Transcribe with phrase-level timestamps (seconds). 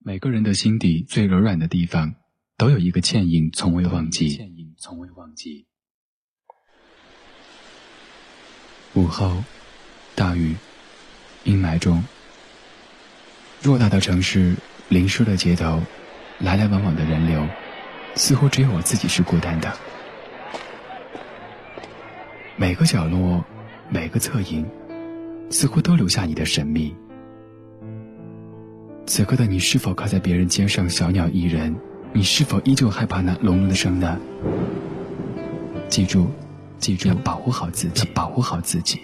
[0.00, 2.14] 每个人的心底最柔软的地方，
[2.56, 4.28] 都有一个倩影，从未忘记。
[4.28, 5.66] 倩影从未忘记。
[8.94, 9.42] 午后，
[10.14, 10.54] 大雨，
[11.44, 12.04] 阴霾中，
[13.60, 14.54] 偌大的城市，
[14.88, 15.82] 淋湿的街头，
[16.38, 17.46] 来来往往的人流，
[18.14, 19.76] 似乎只有我自己是孤单的。
[22.56, 23.44] 每个角落，
[23.90, 24.64] 每个侧影，
[25.50, 26.96] 似乎都留下你的神秘。
[29.08, 31.74] 此刻的你是否靠在别人肩上，小鸟依人？
[32.12, 34.20] 你是否依旧害怕那隆隆的声呢？
[35.88, 36.26] 记住，
[36.78, 39.00] 记住，要保护好自己，保护好自己。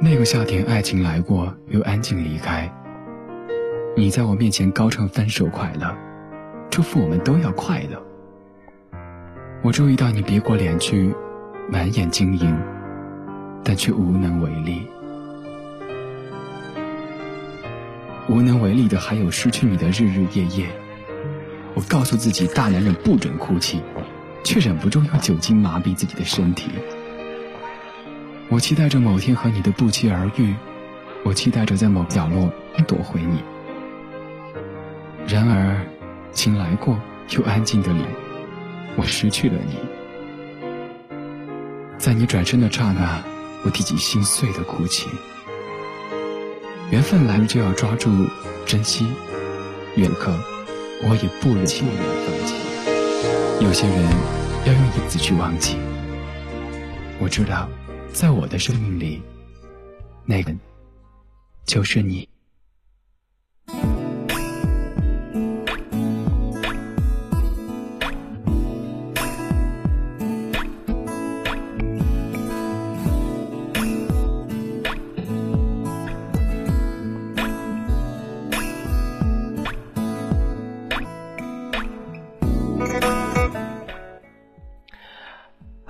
[0.00, 2.72] 那个夏天，爱情来过，又安静离开。
[3.96, 5.92] 你在我面前高唱分手快乐，
[6.70, 8.00] 祝福我们都要快乐。
[9.64, 11.12] 我注意到你别过脸去，
[11.68, 12.56] 满眼晶莹，
[13.64, 14.86] 但却无能为力。
[18.28, 20.66] 无能为力的还有失去你的日日夜夜。
[21.74, 23.80] 我告诉自己，大男人不准哭泣，
[24.44, 26.70] 却忍不住用酒精麻痹自己的身体。
[28.48, 30.54] 我期待着某天和你的不期而遇，
[31.24, 32.52] 我期待着在某角落
[32.86, 33.42] 夺回你。
[35.26, 35.80] 然而，
[36.32, 37.00] 请来过
[37.30, 38.04] 又安静的你，
[38.96, 39.76] 我失去了你。
[41.96, 43.22] 在你转身的刹那，
[43.64, 45.08] 我提起心碎的哭泣。
[46.92, 48.10] 缘分来了就要抓住
[48.66, 49.06] 珍惜，
[49.96, 50.30] 远客
[51.02, 53.64] 我也不忍轻言放弃。
[53.64, 54.02] 有些人
[54.66, 55.78] 要用影子去忘记。
[57.18, 57.66] 我知道，
[58.12, 59.22] 在我的生命里，
[60.26, 60.54] 那个
[61.64, 62.28] 就是你。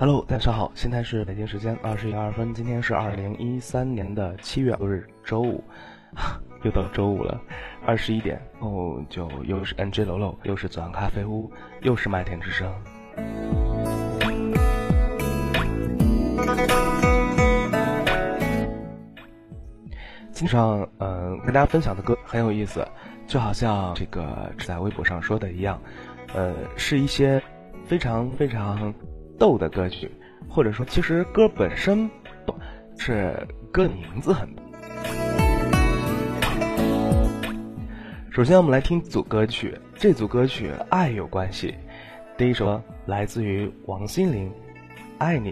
[0.05, 5.63] Hello，大家好，现在是北京时间二十一二分，今天是二零一三年的七月六日，周五，
[6.63, 7.39] 又到周五了，
[7.85, 11.49] 二十一点哦，就又是 NJ 楼楼，又是左岸咖啡屋，
[11.83, 12.69] 又是麦田之声。
[20.33, 22.85] 经常嗯跟大家分享的歌很有意思，
[23.25, 25.81] 就好像这个在微博上说的一样，
[26.35, 27.41] 呃，是一些
[27.85, 28.93] 非常非常。
[29.43, 30.09] 逗的歌曲，
[30.47, 32.09] 或者说，其实歌本身
[32.45, 32.55] 不
[32.97, 34.47] 是歌名字很。
[38.31, 41.75] 首先，我们来听组歌曲，这组歌曲爱有关系。
[42.37, 44.49] 第一首来自于王心凌，
[45.17, 45.51] 《爱你》。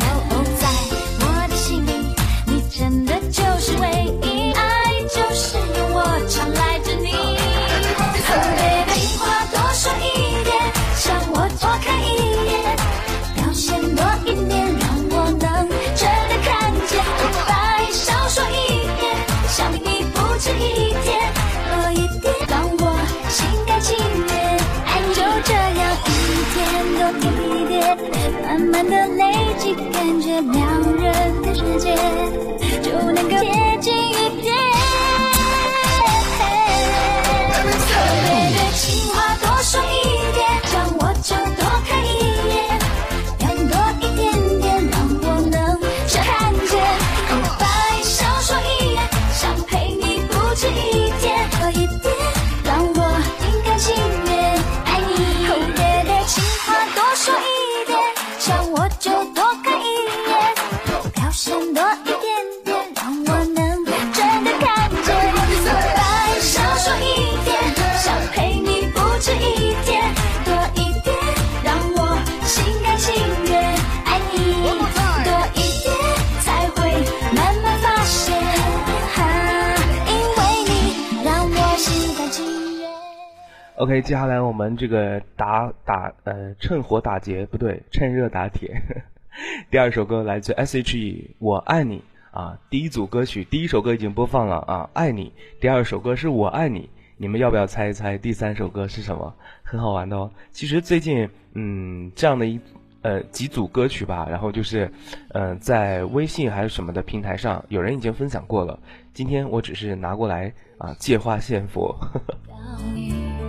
[84.01, 88.81] 接下来我们这个打打呃趁火打劫不对，趁热打铁。
[89.69, 92.57] 第二首歌来自 S.H.E，我爱你啊。
[92.69, 95.31] 第一组歌曲，第一首歌已经播放了啊，爱你。
[95.59, 99.33] 第二首歌是我爱你，你们要不要猜一猜第三首歌是什么？
[99.63, 100.29] 很好玩的哦。
[100.51, 102.59] 其实最近嗯这样的一
[103.03, 104.91] 呃几组歌曲吧，然后就是
[105.29, 108.77] 呃在微信还是什么的平台上，有人已经分享过了。
[109.13, 111.95] 今天我只是拿过来啊借花献佛。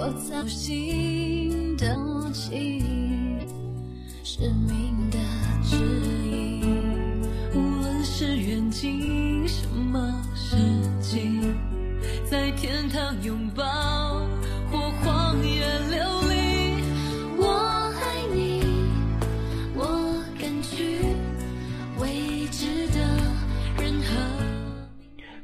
[0.00, 1.84] 我操心的
[2.32, 2.80] 情，
[4.22, 5.18] 是命的
[5.64, 5.76] 指
[6.30, 6.62] 引。
[7.52, 10.56] 无论是远近什么事
[11.02, 11.52] 情，
[12.30, 13.64] 在天堂拥抱
[14.70, 15.98] 或荒野流
[16.30, 16.80] 离，
[17.36, 18.62] 我爱你，
[19.74, 21.00] 我敢去
[22.00, 23.00] 未知的
[23.82, 24.14] 任何。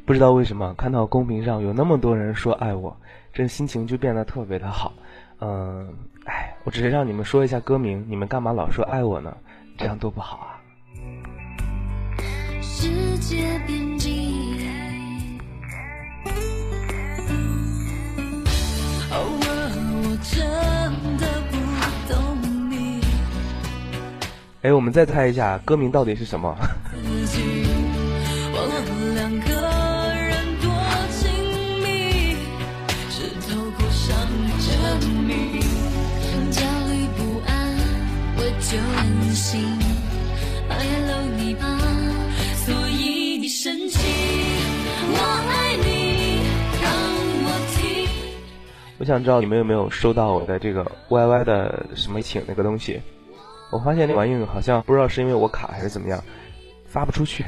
[0.07, 2.97] 不知道为什么看到公屏上有那么多人说爱我，
[3.35, 4.93] 这心情就变得特别的好。
[5.41, 5.93] 嗯，
[6.25, 9.37] 哎，我只是让你们说一下歌名，你们干嘛老说爱我呢？
[9.77, 10.61] 这样多不好啊！
[12.63, 14.23] 世界边际。
[19.11, 19.51] 偶尔
[20.03, 20.39] 我真
[21.19, 21.57] 的不
[22.13, 23.01] 懂你
[24.63, 26.57] 哎，我们再猜一下歌名到底是什么？
[49.05, 53.03] 我想知道你们有没有收到我的这个 YY 的什么请那个东西？
[53.71, 56.19] 我发现那玩意好像不知道是因为我卡还是怎么样，
[56.87, 57.45] 发不出去。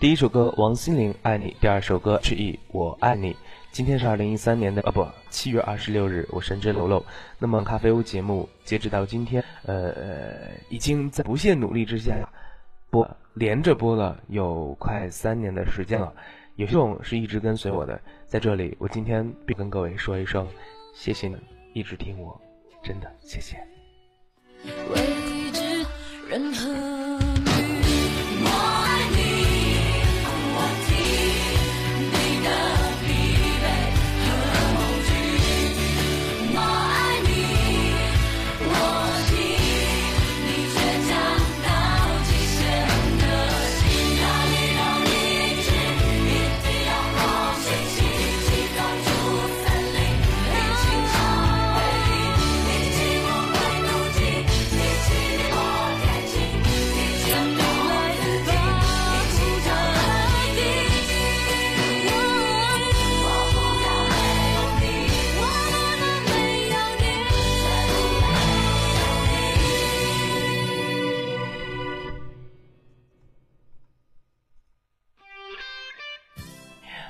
[0.00, 3.36] 第一首歌王心凌《爱你》，第二首歌是以我爱你。
[3.72, 7.04] 今天是二零一三年的啊不七月二十六日，我深圳楼楼。
[7.36, 10.34] 那么咖啡屋节目截止到今天，呃，
[10.68, 12.14] 已经在不懈努力之下
[12.90, 16.14] 播连着播了有快三年的时间了。
[16.54, 20.46] 有些种是一直跟随我的，在这里我今天必跟各位说一声，
[20.94, 21.36] 谢谢你
[21.72, 22.40] 一直听我，
[22.84, 23.56] 真的谢谢。
[24.64, 25.84] 未知
[26.30, 26.87] 任何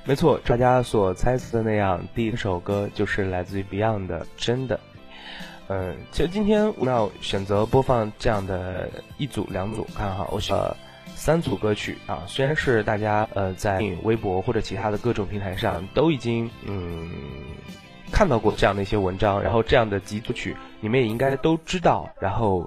[0.08, 4.74] 没错，大家所猜测的那样，第一首歌就是来自于 Beyond 的《真的》。
[5.68, 8.88] 嗯，其实今天我们要选择播放这样的
[9.18, 10.74] 一组、两组，看哈，我选了
[11.08, 12.22] 三组歌曲啊。
[12.26, 17.10] 虽然是大家呃在微博或者其他的各种平台上都已经嗯
[18.10, 22.66] 看到过这样的一些文章，然后这样的几组曲你们也应该都知道，然后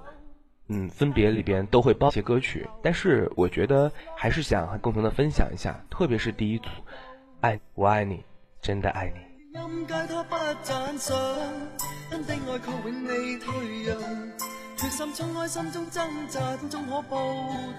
[0.67, 6.69] 嗯分别里边都会包一些歌曲，但是我觉得还是想共同的分享一下，特别是第一组。
[7.41, 8.23] 爱我爱你，
[8.61, 9.19] 真的爱你。
[9.59, 11.11] 音街他不讚賞，
[12.11, 13.97] 真的愛確永未退讓，
[14.77, 17.17] 決心衝開心中掙扎，終可報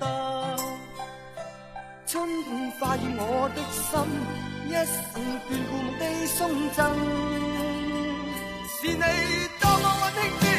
[0.01, 0.57] 答。
[2.09, 3.93] 春風化於我的心，
[4.67, 6.41] 一生眷顧夢的送
[6.73, 6.79] 贈，
[8.81, 8.99] 是你
[9.61, 10.05] 多麼溫
[10.41, 10.52] 馨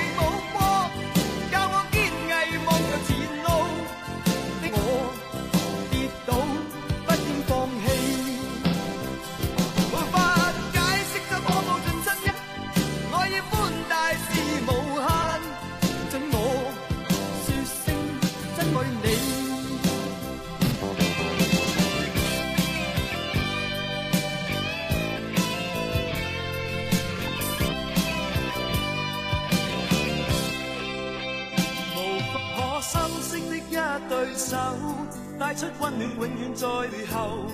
[35.63, 37.47] 出溫暖，永遠在背後。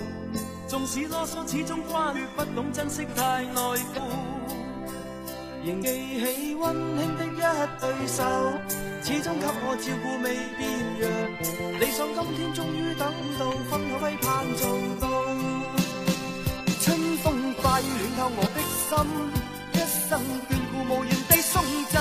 [0.68, 4.02] 縱使啰嗦，始終關於不懂珍惜，太內疚。
[5.64, 5.88] 仍記
[6.20, 7.42] 起溫馨的一
[7.80, 8.24] 對手，
[9.04, 10.26] 始終給我照顧未
[10.58, 10.60] 變
[11.00, 11.04] 樣。
[11.80, 14.64] 理想今天終於等到，分享批盼做
[15.00, 15.06] 到。
[16.82, 17.26] 春風
[17.62, 18.58] 化雨暖透我的
[18.90, 18.92] 心，
[19.74, 19.76] 一
[20.10, 20.10] 生
[20.50, 21.54] 眷顧無言地送
[21.92, 21.96] 赠。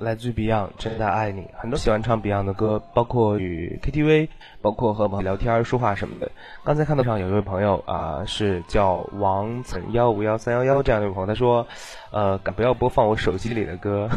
[0.00, 1.46] 来自于 Beyond，真的爱你。
[1.56, 4.28] 很多喜欢唱 Beyond 的歌，包括与 KTV，
[4.60, 6.30] 包括和朋友聊天、说话什么的。
[6.64, 11.66] 刚才看到上有一位朋友啊、是叫王岑幺五幺三幺幺这样的一位朋友，他说，
[12.10, 14.08] 呃，敢不要播放我手机里的歌，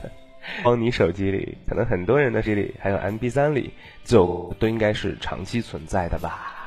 [0.62, 3.72] 放你手机里，可能很多人的手机里，还有 MP 3里，
[4.04, 6.61] 就都应该是长期存在的吧。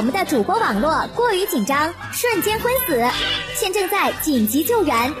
[0.00, 3.04] 我们的主播网络过于紧张，瞬间昏死，
[3.54, 5.14] 现正在紧急救援，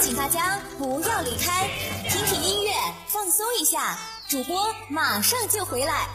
[0.00, 1.68] 请大家不要离开，
[2.08, 2.72] 听听音乐，
[3.06, 3.94] 放松一下，
[4.28, 6.06] 主播马上就回来。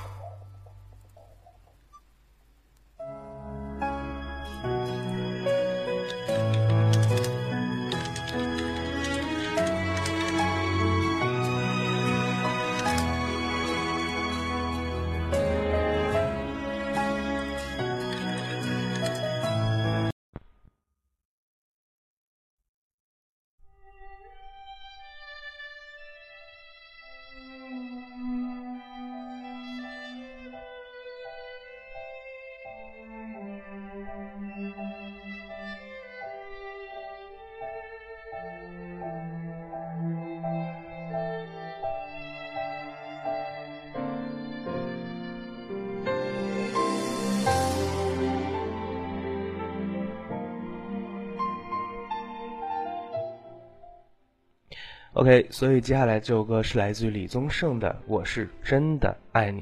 [55.21, 59.61] OK，所以接下来这首歌是来自于李宗盛的《我是真的爱你》。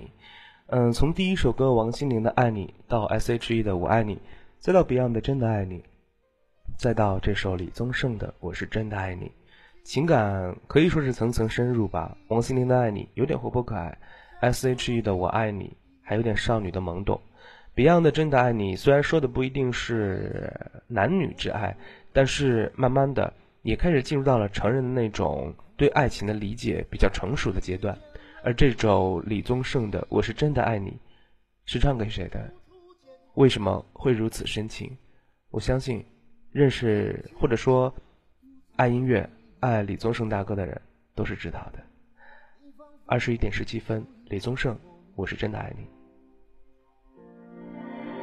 [0.68, 4.16] 嗯，从第一首歌王心凌的《爱你》到 S.H.E 的《我爱你》，
[4.58, 5.80] 再到 Beyond 的《真的爱你》，
[6.78, 9.26] 再到这首李宗盛的《我是真的爱你》，
[9.84, 12.16] 情感可以说是层层深入吧。
[12.30, 13.98] 王心凌的《爱你》有点活泼可爱
[14.40, 15.66] ，S.H.E 的《我爱你》
[16.02, 17.20] 还有点少女的懵懂。
[17.76, 20.54] Beyond 的《真的爱你》虽然说的不一定是
[20.88, 21.76] 男女之爱，
[22.14, 27.98] 但是慢慢的也开始进入到了成人的那种对爱情的理解比较成熟的阶段。
[28.44, 30.92] 而这首李宗盛的《我是真的爱你》，
[31.66, 32.50] 是唱给谁的？
[33.36, 34.98] 为什么会如此深情？
[35.52, 36.06] 我相信，
[36.52, 37.94] 认识或者说
[38.78, 40.82] 爱音乐、爱李宗盛大哥的人
[41.16, 41.80] 都是知道的。
[43.06, 44.76] 二十一点十七分，李宗盛
[45.16, 45.84] 《我是真的爱你》。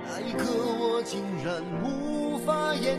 [0.04, 0.44] 那一刻，
[0.78, 2.98] 我竟然无法言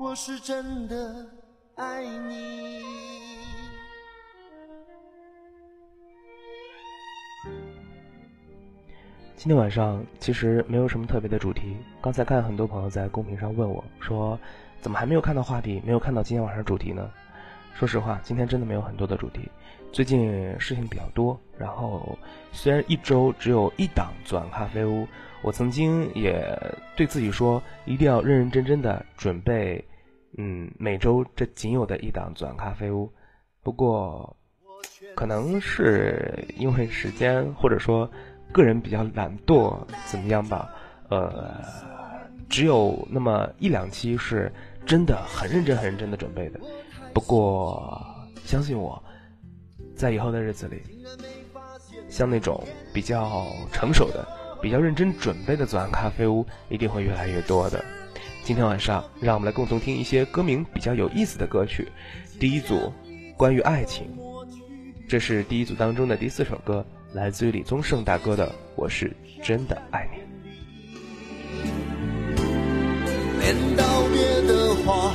[0.00, 1.26] 我是真的
[1.74, 2.80] 爱你。
[9.36, 11.76] 今天晚上其实没有什么特别的主题。
[12.00, 14.40] 刚才看很多朋友在公屏上问我说，
[14.80, 17.10] 怎么还没有看到话题，没有看到今天晚上主题呢？
[17.74, 19.50] 说实话，今天真的没有很多的主题。
[19.92, 22.18] 最近事情比较多，然后
[22.52, 25.06] 虽然一周只有一档左岸咖啡屋，
[25.42, 26.58] 我曾经也
[26.96, 29.82] 对自己说，一定要认认真真的准备，
[30.36, 33.12] 嗯，每周这仅有的一档左岸咖啡屋。
[33.62, 34.36] 不过，
[35.14, 38.10] 可能是因为时间，或者说
[38.52, 40.72] 个人比较懒惰，怎么样吧？
[41.08, 41.52] 呃，
[42.48, 44.52] 只有那么一两期是
[44.86, 46.60] 真的很认真、很认真的准备的。
[47.12, 48.00] 不过，
[48.44, 49.02] 相信我，
[49.94, 50.80] 在以后的日子里，
[52.08, 52.64] 像那种
[52.94, 54.26] 比较成熟的、
[54.62, 57.84] 比较认真准备的左岸咖啡屋，一定会越来越多的。
[58.50, 61.86] 今天晚上，让我们来共同听一些歌名比较有意思的歌曲。
[62.40, 62.92] 第一组，
[63.36, 64.08] 关于爱情，
[65.08, 70.18] 这是第一组当中的第四首歌，来自于李宗盛大哥的《我是真的爱你》。
[73.38, 75.14] 连道别的话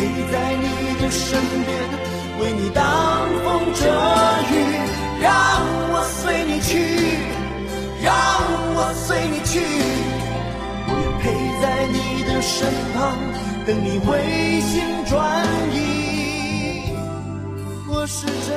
[0.00, 0.64] 陪在你
[0.98, 1.76] 的身边，
[2.40, 2.82] 为你挡
[3.44, 3.84] 风遮
[4.50, 4.52] 雨，
[5.20, 5.28] 让
[5.92, 6.72] 我随你去，
[8.02, 8.10] 让
[8.74, 9.60] 我随你去，
[10.88, 11.22] 我愿陪
[11.60, 12.98] 在你的身旁，
[13.66, 14.08] 等你回
[14.62, 15.76] 心转意。
[17.86, 18.56] 我是真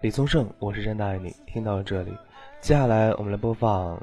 [0.00, 1.30] 李宗盛，我是真的爱你。
[1.46, 2.16] 听到了这里，
[2.62, 4.00] 接下来我们来播放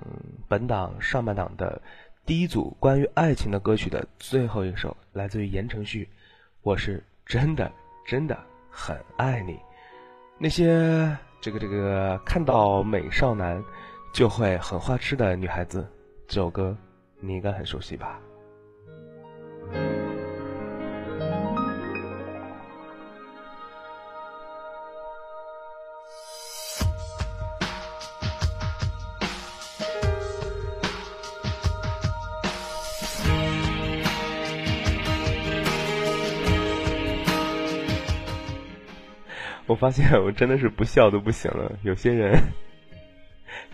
[0.47, 1.81] 本档上半档的
[2.23, 6.05] 第一组关于爱情的歌曲的最后一首，来自于言承旭，
[6.61, 7.71] 《我是真的
[8.05, 8.37] 真的
[8.69, 9.53] 很爱你》。
[10.37, 13.59] 那些这个这个看到美少男
[14.13, 15.83] 就会很花痴的女孩子，
[16.27, 16.77] 这首歌
[17.19, 18.19] 你应该很熟悉吧？
[39.67, 42.41] 我发现我真的是不笑都不行了，有些人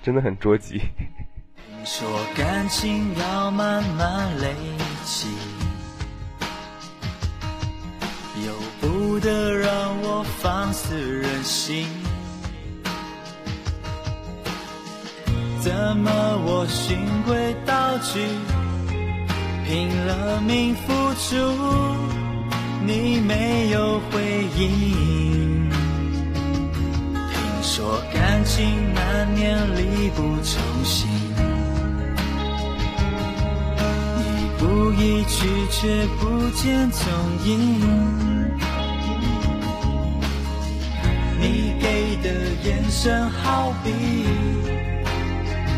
[0.02, 0.82] 真的很着急。
[1.86, 4.56] 说感情要慢慢累
[5.04, 5.28] 积，
[8.44, 9.70] 由不得让
[10.02, 11.88] 我放肆任性。
[15.60, 16.12] 怎么
[16.46, 18.20] 我循规蹈矩，
[19.66, 21.36] 拼了命付出，
[22.84, 24.22] 你没有回
[24.58, 25.53] 应。
[27.76, 31.10] 说感情难免力不从心，
[34.20, 37.02] 你不意去却不见踪
[37.46, 37.82] 影。
[41.40, 42.30] 你给的
[42.64, 43.90] 眼神好比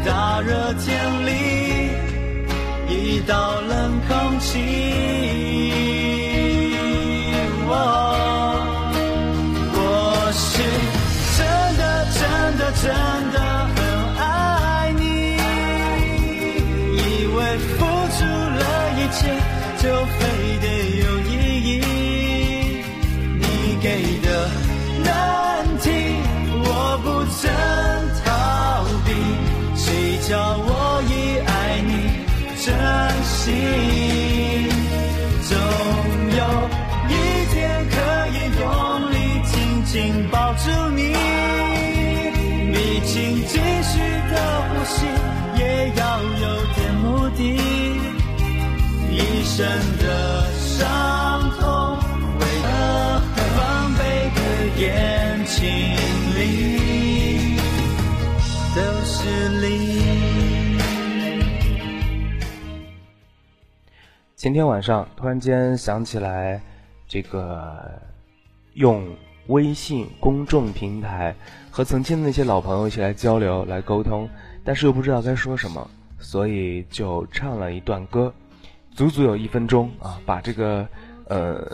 [0.06, 1.32] 大热天里
[2.90, 4.60] 一道冷空气。
[12.82, 12.84] 真
[13.32, 13.38] 的
[13.76, 13.78] 很
[14.18, 15.02] 爱你，
[16.92, 17.74] 以为付
[18.16, 18.62] 出了
[18.98, 19.18] 一切
[19.82, 20.18] 就非
[20.62, 20.66] 得
[21.02, 21.32] 有意
[21.64, 21.72] 义。
[23.40, 23.44] 你
[23.82, 23.86] 给
[24.22, 24.28] 的
[25.04, 25.08] 难
[25.80, 25.86] 题，
[26.64, 26.64] 我
[27.04, 27.42] 不曾
[28.24, 28.26] 逃
[29.06, 29.08] 避。
[29.76, 29.86] 谁
[30.28, 30.70] 叫我
[31.10, 31.12] 已
[31.48, 31.50] 爱
[31.82, 31.90] 你
[32.64, 32.66] 真
[33.24, 33.46] 心？
[49.56, 49.66] 一生
[50.00, 51.98] 的伤痛，
[52.40, 53.22] 为了
[53.56, 54.42] 防备的
[54.82, 55.64] 眼睛
[56.36, 57.56] 里
[58.76, 59.64] 都是泪。
[64.36, 66.62] 前天晚上突然间想起来，
[67.08, 67.98] 这个
[68.74, 69.08] 用
[69.48, 71.34] 微信公众平台
[71.72, 74.28] 和曾经的那些老朋友一起来交流、来沟通，
[74.66, 75.90] 但是又不知道该说什么，
[76.20, 78.34] 所以就唱了一段歌，
[78.96, 80.88] 足足有一分钟啊，把这个
[81.28, 81.68] 呃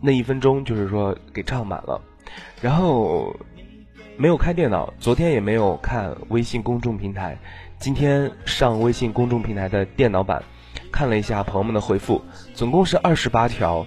[0.00, 2.00] 那一分钟就是说给唱满了，
[2.60, 3.34] 然后
[4.18, 7.38] 没有开电脑，昨天也没有看微信公众平台，
[7.78, 10.42] 今天上微信公众平台的电脑版。
[10.92, 12.22] 看了一下朋友们的回复，
[12.54, 13.86] 总共是二十八条。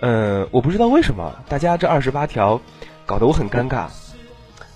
[0.00, 2.60] 嗯，我不知道为什么大家这二十八条
[3.06, 3.88] 搞得我很尴尬。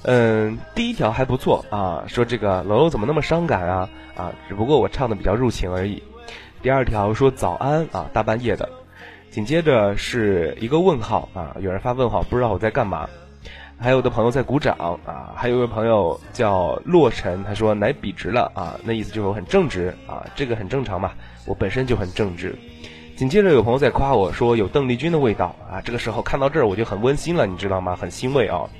[0.02, 6.02] 嗯，第一条还不错啊，说这个楼楼怎么那么伤感啊啊，只不过我唱的比较入情而已。
[6.62, 8.68] 第二条说早安啊，大半夜的。
[9.30, 13.08] 紧接着是一个问号啊，有人发问号，不知道我在干嘛。
[13.78, 21.10] 还有的朋友在鼓掌啊，还有一位朋友叫洛尘，他说奶笔直了啊，那意思就是我很正直啊，这个很正常嘛，
[21.46, 22.54] 我本身就很正直。
[23.16, 27.96] 紧接着有朋友在夸我说有邓丽君的味道啊，这个时候看到这儿我就很温馨了，你知道吗？
[27.96, 28.70] 很欣慰啊。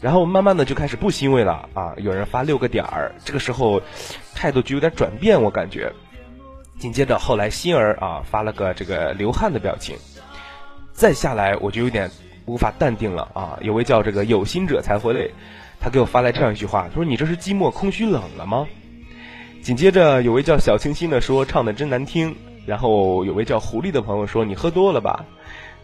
[0.00, 3.82] 然后慢慢的就开始不欣慰了啊，有人发六个点儿，这个时候
[4.34, 5.92] 态度就有点转变，我感觉。
[6.80, 9.94] 紧接着后来欣儿啊发了个这个流汗的表情，
[10.92, 12.10] 再下来我就有点。
[12.46, 13.56] 无法淡定了啊！
[13.60, 15.30] 有位叫这个有心者才会累，
[15.78, 18.66] 他给我发来这样一句话，他说：“你这是寂寞、空虚、冷了吗？”
[19.62, 22.34] 紧接着有位叫小清新的说：“唱的真难听。”
[22.66, 25.24] 然后有位叫狐狸的朋友说：“你喝多了吧？”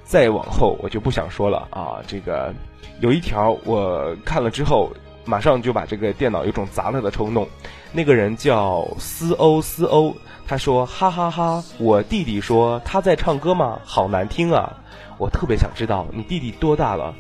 [0.03, 2.03] 再往后我就不想说了啊！
[2.05, 2.53] 这个
[3.01, 4.91] 有一条我看了之后，
[5.27, 7.47] 马上就把这个电脑有种砸了的冲动。
[7.93, 11.63] 那个人叫思欧思欧，他说：“哈哈哈！
[11.79, 13.79] 我弟弟说他在唱歌吗？
[13.85, 14.73] 好难听啊！”
[15.19, 17.15] 我特别想知道你弟弟多大了，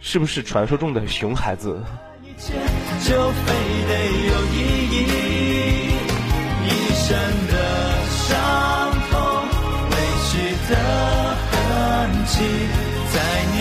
[0.00, 1.78] 是不是传说中的熊孩子？
[2.40, 3.52] 就非
[3.88, 3.92] 得
[4.28, 4.56] 有意
[4.90, 4.96] 义，
[6.64, 7.16] 一生
[7.48, 7.52] 的
[8.06, 8.36] 伤
[9.10, 9.18] 痛，
[9.90, 9.94] 委
[10.30, 10.32] 屈
[10.70, 10.72] 的
[11.50, 11.52] 痕
[12.26, 12.36] 迹，
[13.12, 13.16] 在
[13.52, 13.56] 你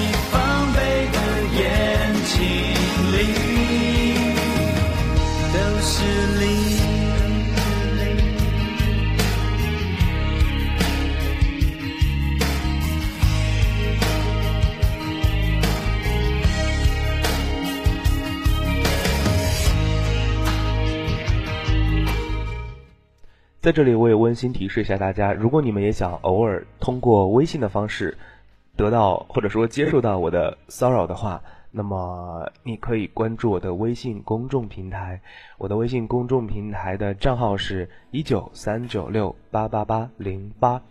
[23.67, 28.17] 在这里，我也温馨提示一下大家，如果你们也想偶尔通过微信的方式
[28.77, 35.19] 得到或者说接受到我的骚扰的话，那么你可以关注我的微信公众平台。
[35.57, 40.81] 我的微信公众平台的账号是一九三九六八八八零八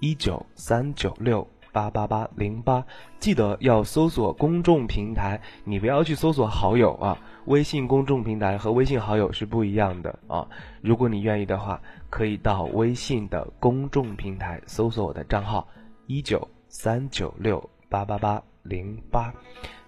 [0.00, 2.82] 一九三九六八八八零八。
[3.18, 7.18] 记得要搜索公众平台，你不要去搜索好友啊。
[7.46, 10.46] 微信公众平台和微信好友是不一样的啊！
[10.80, 15.66] 如果你愿意的话，可以到微信的公众平台搜索我的账号
[16.06, 19.34] 一九三九六八八八零八，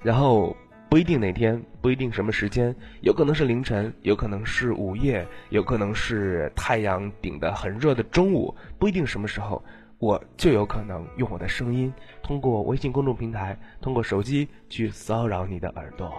[0.02, 0.56] 然后
[0.88, 9.62] 不一定哪天，不一定什么时间，有可能是凌晨，有可能是午夜，有可能是太阳顶得很热的中午，不一定什么时候，
[9.98, 16.12] 我就有可能用我的声音，通过微信公众平台，通过手机去骚扰你的耳朵。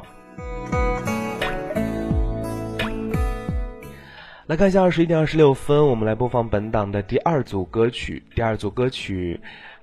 [4.48, 8.22] 来看一下二十一点二十六分，我们来播放本档的第二组歌曲。
[8.36, 9.40] 第二组歌曲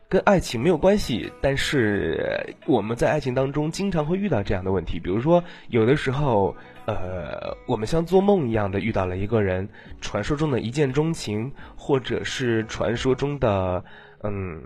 [0.09, 6.55] 跟爱情没有关系，但是我们在爱情当中经常会遇到这样的问题，比如说有的时候，
[6.87, 9.69] 呃，我们像做梦一样的遇到了一个人，
[10.01, 13.85] 传说中的一见钟情，或者是传说中的
[14.23, 14.63] 嗯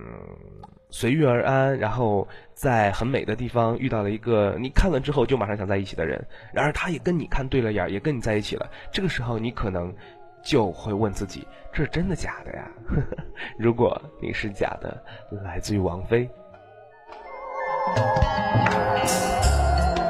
[0.91, 8.71] 随遇而安，然后在很美的地方遇到了一个你看了之后就马上想在一起的人，然而他也跟你看对了眼儿，也跟你在一起了。
[8.93, 9.95] 这个时候你可能
[10.43, 12.71] 就会问自己：这是真的假的呀？
[13.59, 15.03] 如果你是假的，
[15.45, 16.29] 来自于王菲。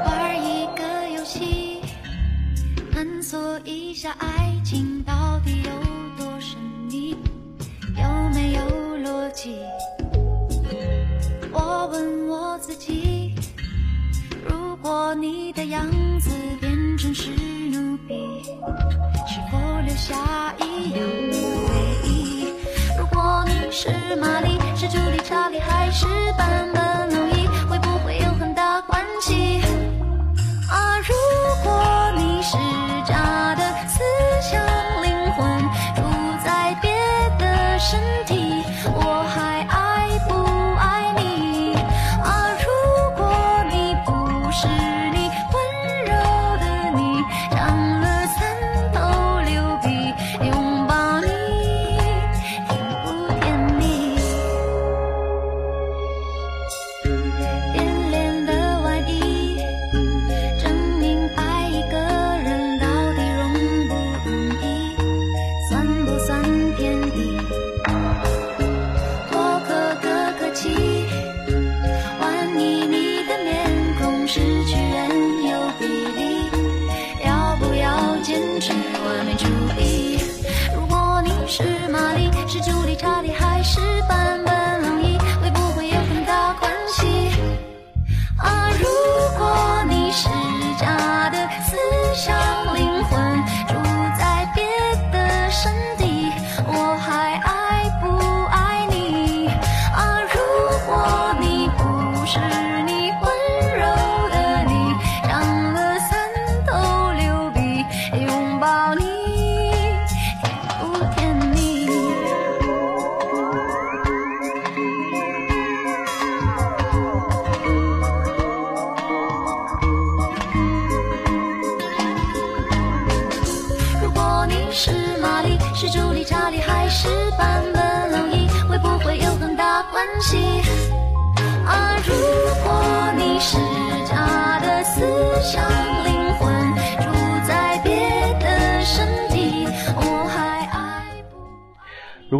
[0.05, 1.81] 玩一个游戏，
[2.91, 4.96] 探索一下爱情
[14.87, 15.85] 如果你的样
[16.17, 16.29] 子
[16.61, 18.41] 变成史努比，
[19.27, 20.15] 是否留下
[20.61, 21.35] 一样的
[21.67, 22.53] 回忆？
[22.97, 26.05] 如果你是玛丽，是朱莉、查理还是
[26.37, 26.86] 版本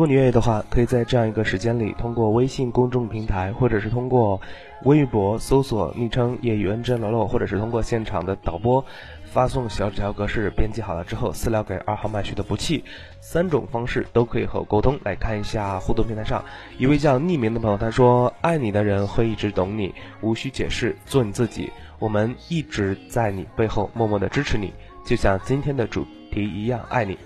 [0.07, 4.39] 你愿意的话，可以在这样一个时间里，通过微信公众平台，或者是通过
[4.83, 8.83] 微博搜索昵称“业余恩真楼楼”，或者是通过现场的导播
[9.25, 12.85] 发送小纸条格式编辑好了之后私聊给二号麦序的不弃，
[13.19, 14.97] 三种方式都可以和我沟通。
[15.03, 16.43] 来看一下互动平台上，
[16.77, 21.69] 一位叫匿名的朋友他说：“爱你的人会一直懂你，无需解释，做你自己。
[21.99, 24.71] 我们一直在你背后默默的支持你，
[25.05, 27.17] 就像今天的主题一样，爱你。”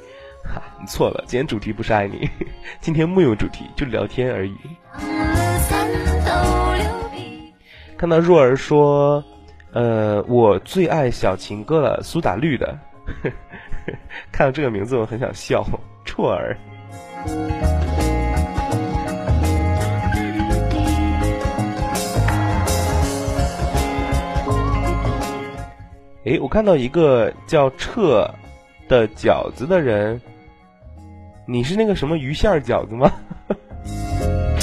[0.44, 2.30] 哈，你错了，今天主题不是爱你，
[2.82, 4.56] 今天木有主题，就聊天而已。
[7.98, 9.24] 看到若儿说，
[9.74, 12.78] 呃，我最爱小情歌了，苏打绿的。
[14.32, 15.66] 看到这个名字，我很想笑。
[16.04, 16.58] 绰儿，
[26.26, 28.30] 哎，我看到一个叫撤
[28.88, 30.20] 的饺子的人，
[31.52, 33.12] 你是那个什么鱼馅饺子吗？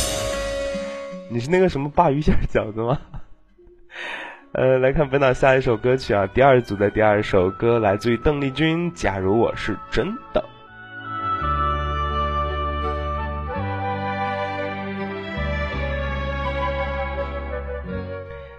[1.28, 2.98] 你是那个什么鲅鱼馅饺子吗？
[4.52, 10.42] 呃，来看本档下一首歌曲啊，第二组的第二首歌来自于邓丽君，《假如我是真的》。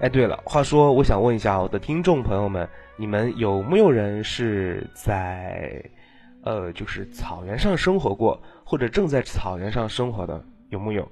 [0.02, 5.84] 哎，对了，话说，我想问一下我的听众朋友们，你们有没有人是在，
[6.44, 11.08] 呃，就是草原上生活过，或者正在草原上生活的，有木有？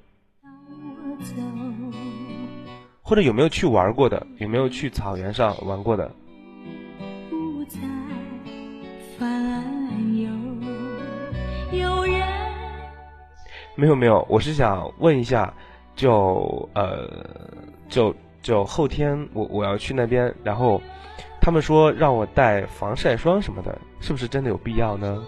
[3.02, 4.26] 或者有没有去玩过的？
[4.38, 6.12] 有没有去草原上玩过的？
[7.30, 7.80] 不再
[9.18, 9.64] 烦
[10.22, 10.30] 忧，
[11.72, 12.28] 有人
[13.76, 15.54] 没有没有，我是想问一下，
[15.96, 17.08] 就呃，
[17.90, 20.82] 就就后天我我要去那边，然后
[21.48, 25.24] 他们说让我带防晒霜什么的，是不是真的有必要呢？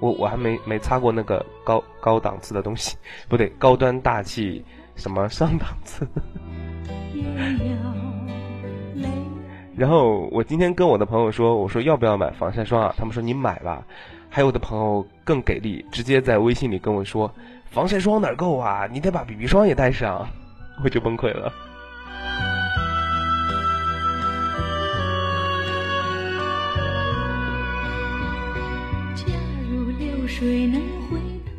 [0.00, 2.96] 我我还没没擦过那个高高档次的东西，
[3.30, 4.64] 不对，高端大气
[4.96, 6.04] 什么上档次。
[9.76, 12.92] 然后我今天跟我的朋友说，我说要不要买防晒霜啊？
[12.98, 13.86] 他们说你买吧。
[14.28, 17.32] 还有的朋友更给力，直接在微信里跟我说，
[17.70, 18.88] 防晒霜哪够啊？
[18.90, 20.26] 你得把 BB 霜也带上，
[20.82, 21.52] 我就崩溃了。
[30.40, 31.52] 水能回头。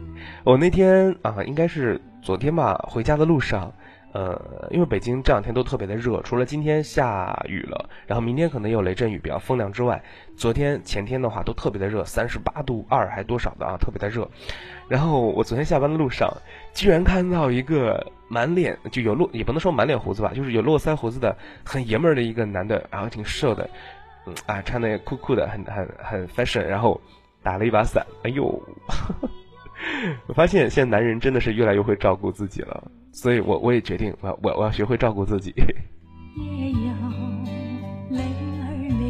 [0.43, 3.71] 我那天啊，应该是昨天吧，回家的路上，
[4.11, 10.01] 呃，因为北京这两天都特别的热，除了今天下雨了，然后明天可能有雷阵雨，比较风凉之外，
[10.35, 14.27] 昨天前天的话都特别的热，三十八度二还多少的啊，特别的热。
[14.89, 16.27] 然后我昨天下班的路上，
[16.73, 23.69] 居然看到一个满脸就有络，也不能说满脸胡子吧，就是有络腮胡子的很爷们儿的一个男的，然后挺瘦的，
[24.25, 26.99] 嗯啊，穿的酷酷的，很很很 fashion，然后
[27.43, 28.43] 打了一把伞，哎呦。
[30.27, 35.51] 我发现现在男人真的是越来越会照顾自己了，所以我我也决定，我要我我要学会照顾自己。
[36.37, 36.93] 也要
[38.11, 39.01] 泪儿流。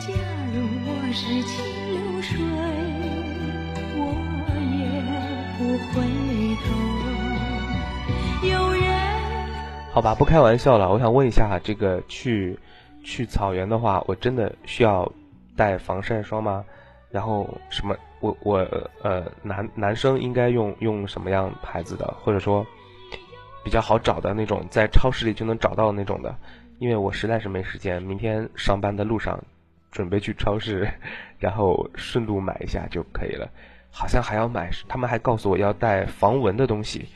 [0.00, 0.08] 假
[0.54, 0.56] 如
[0.86, 2.40] 我是清流水，
[3.94, 4.00] 我
[4.72, 4.82] 也
[5.58, 5.60] 不
[5.92, 5.94] 回
[6.64, 6.66] 头。
[8.48, 8.82] 有人
[9.92, 12.58] 好吧，不开玩笑了，我想问一下，这个去
[13.04, 15.12] 去草原的话，我真的需要
[15.58, 16.64] 带防晒霜吗？
[17.10, 17.96] 然后什么？
[18.20, 18.58] 我我
[19.02, 22.66] 呃男男生应该用用什么样牌子的，或者说
[23.64, 26.34] 比较好找的那种，在超市里就能找到那种的？
[26.78, 29.42] 因为我实在是没时间，明天上班的路上
[29.90, 30.88] 准备去超市，
[31.38, 33.48] 然后顺路买一下就可以了。
[33.90, 37.08] 好像还要买，他们还告诉我要带防蚊的东西，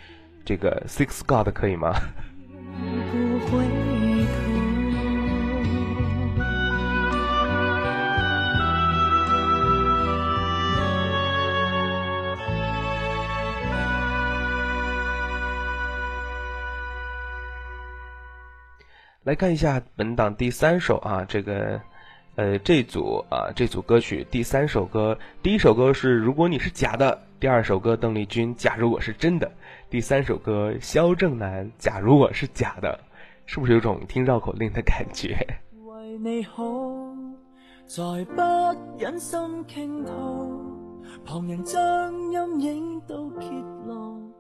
[0.45, 1.93] 这个 Six God 可以吗？
[2.73, 3.72] 不回
[19.25, 21.81] 来看一下本档第三首啊，这个，
[22.35, 29.49] 呃，这组啊，这组歌曲第三首歌，第一首歌是如果你是假的，第二首歌邓丽君假如我是真的，
[29.89, 32.99] 第三首歌萧正楠假如我是假的，
[33.47, 35.37] 是不是有种听绕口令的感觉？
[35.85, 36.65] 为你好，
[37.87, 38.43] 再不
[38.99, 40.11] 忍心倾吐，
[41.25, 43.47] 旁人将阴影都揭
[43.87, 44.32] 露，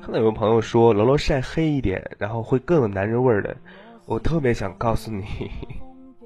[0.00, 3.56] 看到有个朋友说楼楼晒黑一点，然后会更有男人味的。
[4.06, 5.24] 我特别想告诉你，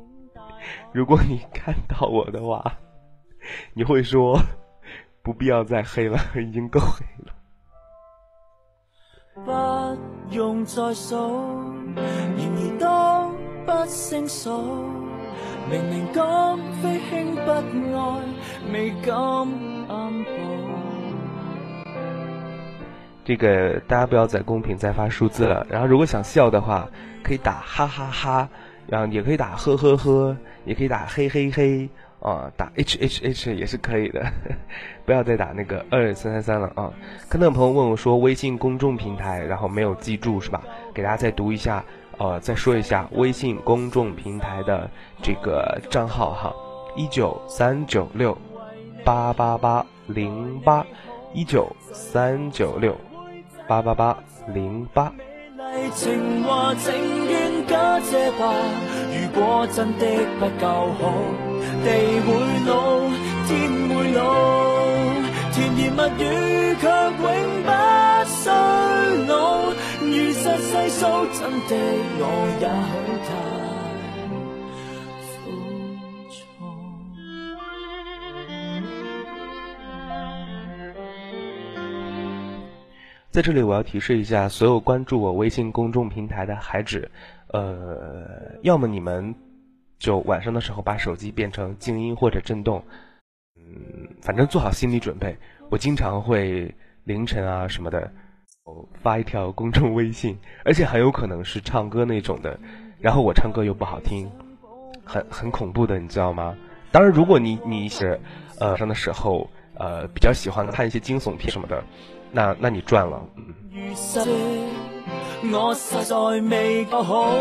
[0.92, 2.78] 如果你看到我的话，
[3.74, 4.38] 你会说
[5.22, 7.32] 不必要再黑了，已经够黑了。
[9.44, 11.14] 不用再數，
[11.94, 12.04] 然
[12.36, 13.34] 而當
[13.66, 14.50] 不勝數，
[15.70, 16.22] 明明今
[16.80, 17.50] 非輕不
[17.98, 18.22] 愛，
[18.72, 20.65] 未敢。
[23.26, 25.66] 这个大家不要在公屏再发数字了。
[25.68, 26.88] 然后如果想笑的话，
[27.24, 28.48] 可以打哈哈哈，
[28.86, 31.88] 然后也可以打呵呵呵，也可以打嘿嘿嘿
[32.20, 34.24] 啊，打 h h h 也是可以的。
[35.04, 36.92] 不要再打那个二三三三了啊！
[37.28, 40.62] 看到有朋友问我说微信公众平台，然后没有记住是吧？
[40.94, 41.84] 给大家再读一下，
[42.18, 44.88] 呃，再说一下微信公众平台的
[45.20, 46.54] 这个账号哈，
[46.94, 48.38] 一九三九六
[49.04, 50.86] 八八八零八
[51.34, 52.96] 一九三九六。
[53.68, 54.16] 八八八
[54.54, 55.12] 零八。
[55.94, 56.92] 情话情
[57.28, 58.54] 愿假借吧，
[59.12, 60.06] 如果真的
[60.38, 60.66] 不够
[60.98, 61.02] 好，
[61.84, 61.86] 地
[62.24, 62.28] 会
[62.66, 62.70] 老，
[63.46, 63.50] 天
[63.88, 64.20] 会老，
[65.52, 66.24] 甜言蜜语
[66.80, 67.24] 却永
[67.62, 67.68] 不
[68.26, 68.44] 衰
[69.28, 69.32] 老。
[70.00, 71.00] 如实世数，
[71.34, 71.70] 真的
[72.18, 72.22] 我
[72.60, 72.90] 也好
[83.36, 87.10] 在这里，我要提示一下所有关注我微信公众平台的孩子，
[87.48, 89.34] 呃，要么你们
[89.98, 92.82] 就晚上的时候把手机变成静音或者震动，
[93.58, 95.36] 嗯，反正做好心理准备。
[95.68, 96.74] 我经常会
[97.04, 98.10] 凌晨啊什么的，
[99.02, 102.58] 发一条公众微信，而且很有可能是唱歌那种的，
[102.98, 104.30] 然后我唱歌又不好听，
[105.04, 106.56] 很很恐怖的，你知道吗？
[106.90, 108.18] 当然，如果你你是
[108.58, 111.84] 呃晚上的时候呃比较喜欢看一些惊悚片什么的，
[112.36, 113.18] 那那你赚了。
[113.72, 114.68] 嗯
[115.52, 116.16] 我实在
[116.50, 117.32] 未够好，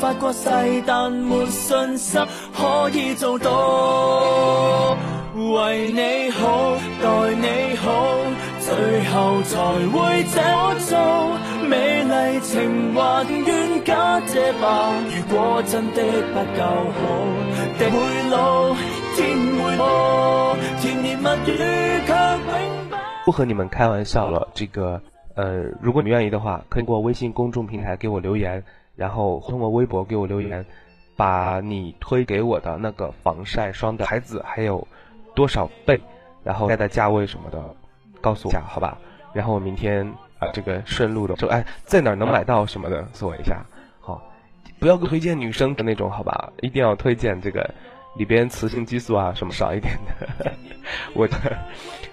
[0.00, 0.48] 发过誓
[0.86, 2.20] 但没信心
[2.54, 4.96] 可以做到。
[5.34, 7.88] 为你好，待你好，
[8.60, 9.52] 最后才
[9.94, 10.92] 會這麼做。
[11.66, 14.92] 美丽情還願假借吧。
[15.10, 16.02] 如果真的
[16.32, 16.62] 不够
[16.98, 17.02] 好，
[17.78, 17.96] 地会
[18.30, 18.76] 老，
[19.16, 19.18] 天
[19.58, 19.82] 会破，
[20.80, 21.52] 甜言蜜语
[22.06, 22.83] 却永
[23.24, 23.32] 不。
[23.32, 25.00] 和你们开玩笑了，这个
[25.34, 28.62] 呃，如果你愿意的话，可以通过微信公众平台给我留言，
[28.94, 30.64] 然后通过微博给我留言，
[31.16, 34.86] 把你推给我的那个防晒霜的牌子还有
[35.34, 36.00] 多少倍，
[36.44, 37.60] 然后带的价位什么的，
[38.20, 38.96] 告诉我一下，好吧？
[39.32, 40.06] 然后我明天
[40.38, 43.64] 啊、这个顺路的说，哎，在哪能买到什么的，送我一下，
[44.00, 44.22] 好，
[44.78, 46.52] 不要推荐女生的那种，好吧？
[46.60, 47.68] 一定要推荐这个
[48.16, 50.52] 里边雌性激素啊什么少一点的，
[51.14, 51.28] 我。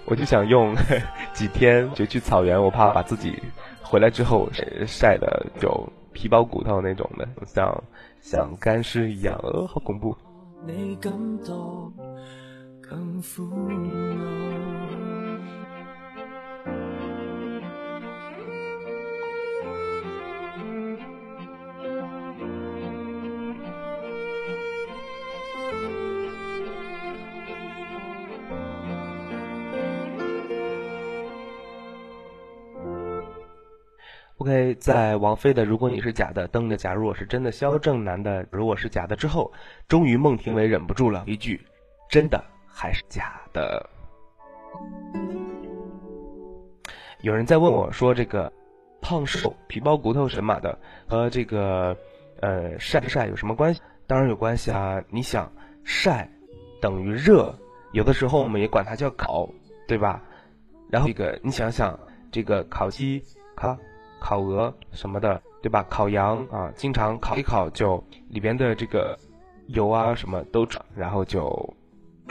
[0.04, 0.74] 我就想用
[1.32, 3.40] 几天就去草原，我怕把自己
[3.80, 4.50] 回来之后
[4.84, 7.84] 晒的就皮包骨头那种的，像
[8.20, 10.14] 像干尸一样，呃，好恐怖。
[10.66, 11.12] 你感
[11.46, 11.90] 到
[12.82, 13.48] 更苦
[34.42, 39.52] OK，在王菲的《如果你是假的》登的《假如我是真的》，萧正楠的《如果是假的》之后，
[39.86, 41.64] 终于孟庭苇忍不住了一句
[42.10, 43.88] ：“真的还是假的？”
[47.22, 48.52] 有人在问我说：“这个
[49.00, 50.76] 胖瘦、皮包骨头神马的
[51.06, 51.96] 和这个
[52.40, 55.00] 呃晒不晒有什么关系？”当然有关系啊！
[55.08, 55.48] 你想
[55.84, 56.28] 晒
[56.80, 57.54] 等于热，
[57.92, 59.48] 有的时候我们也管它叫烤，
[59.86, 60.20] 对吧？
[60.90, 61.96] 然后这个你想想，
[62.32, 63.22] 这个烤鸡、
[63.54, 63.78] 烤
[64.22, 65.84] 烤鹅什么的，对吧？
[65.90, 69.18] 烤羊啊，经常烤一烤就里边的这个
[69.66, 71.74] 油啊什么都出，然后就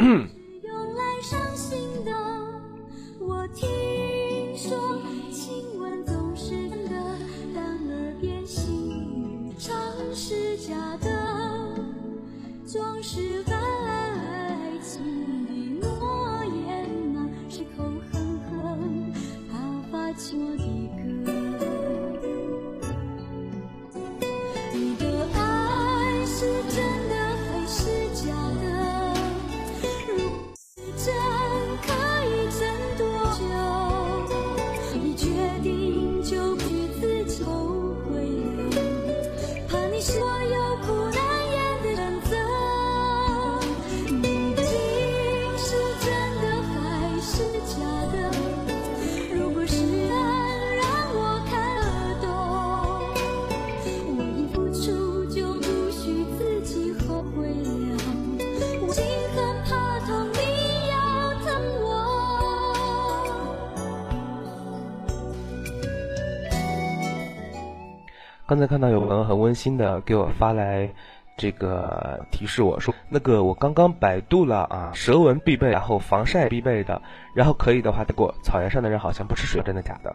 [68.52, 70.94] 刚才看到有朋友很温馨的给我发来
[71.38, 77.02] 这个提示我说，那个我刚刚百度了啊，舌纹必备，然后防晒必备的，
[77.34, 80.14] 然后可以的话，结果草原上的人好像不吃水，真的假的？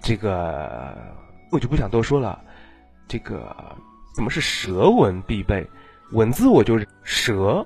[0.00, 0.98] 这个
[1.52, 2.42] 我就不想多说了。
[3.06, 3.54] 这个
[4.16, 5.64] 怎么是舌纹必备？
[6.10, 7.64] 文字我就是蛇，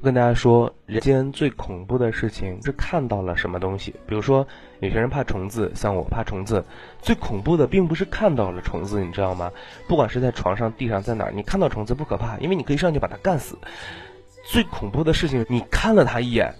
[0.00, 3.94] 我跟大家说，人间最恐怖的事情是看到了什么东西。
[4.06, 4.46] 比如说，
[4.80, 6.64] 有些人怕虫子，像我怕虫子。
[7.02, 9.52] 最恐怖的并不是看到了虫子，你知道吗？
[9.86, 13.58] 不管是在床上、地上，在哪儿，你看到虫子不可怕，因为你可以上去把它干死。
[14.46, 16.50] 最恐怖的事情，你看了它一眼，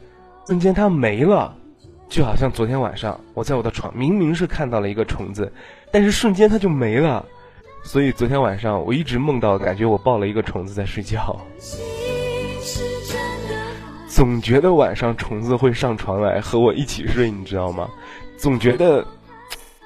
[0.46, 1.56] 瞬间它没了。
[2.10, 5.50] 就好像昨天晚上，我在我的床，明明是看到了一个虫子，
[5.90, 7.24] 但是瞬间它就没了。
[7.84, 11.40] 所以昨天晚上我一直梦到，感觉我抱了一个虫子在睡觉。
[14.10, 17.88] 总觉得晚上虫子会上床来和我一起睡，你知道吗？
[18.36, 19.06] 总觉得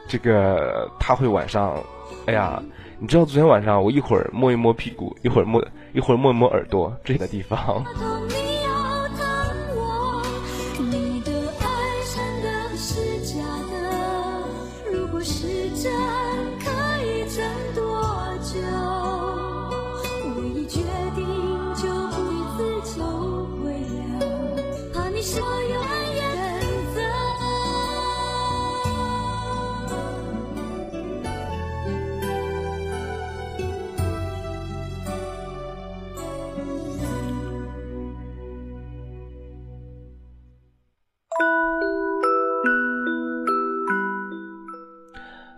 [0.09, 1.79] 这个它会晚上，
[2.25, 2.61] 哎呀，
[2.99, 5.63] 你知道昨天晚上我一会儿摸一摸屁股，一会儿摸
[5.93, 7.85] 一会儿摸一摸耳朵这个地方，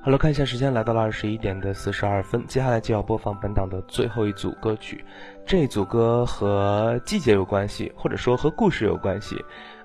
[0.06, 5.04] 好了，看一下时间，来到了二十一点的四十二分，接下来就要播放本档的最后一组歌曲。
[5.44, 9.36] 这组歌和季节有关系，或者说和故事有关系。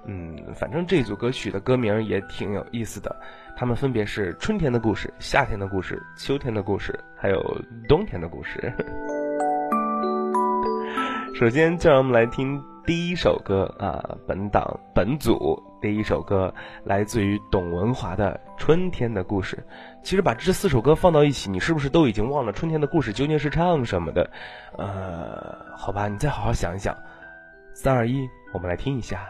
[0.05, 3.19] 嗯，反正这组歌曲的歌名也挺有意思的，
[3.57, 7.43] 它们分别是春天的故事、夏天的故事、秋天的故事，还有
[7.89, 8.71] 冬天的故事。
[11.33, 16.53] 首先，就让我们来听第一首歌啊，本档本组第一首歌
[16.83, 19.57] 来自于董文华的《春天的故事》。
[20.03, 24.29] 其实把这四首歌放到一起，你是不是都已经忘了《春天的故事》究竟是唱什么的？
[24.77, 26.95] 呃，好吧，你再好好想一想。
[27.73, 29.29] 三二一，我们来听一下。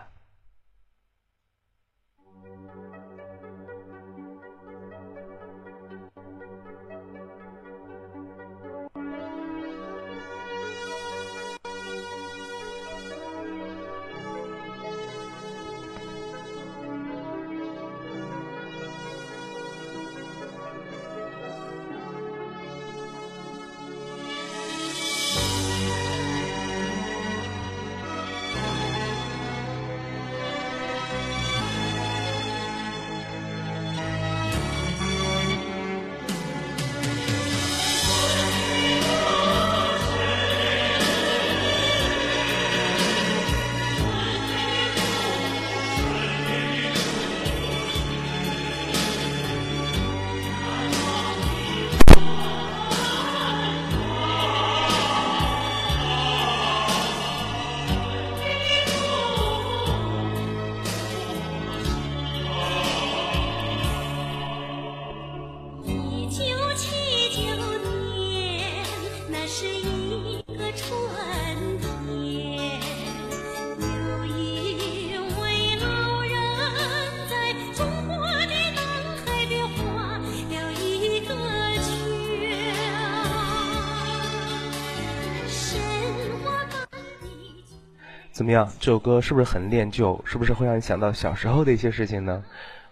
[88.51, 88.69] 么样？
[88.81, 90.21] 这首歌是不是很恋旧？
[90.25, 92.43] 是不是会让你想到小时候的一些事情呢？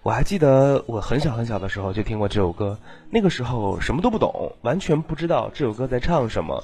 [0.01, 2.79] 我还记得我很小很小的时候就听过这首歌，
[3.09, 6.63] 那个时候什么都不懂，完全不知道这首歌在唱什么。